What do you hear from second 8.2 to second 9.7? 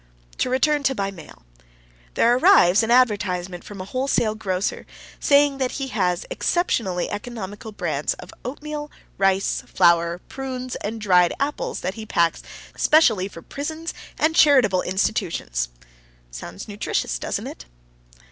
oatmeal, rice,